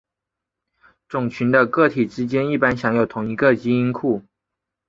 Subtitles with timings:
[1.07, 4.23] 种群的个体之间一般享有同一个基因库。